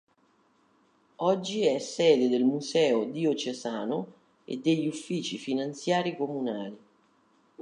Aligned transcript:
Oggi 1.17 1.63
è 1.63 1.77
sede 1.77 2.27
del 2.27 2.43
Museo 2.43 3.03
diocesano 3.03 4.11
e 4.45 4.57
degli 4.57 4.87
uffici 4.87 5.37
finanziari 5.37 6.17
comunali. 6.17 6.77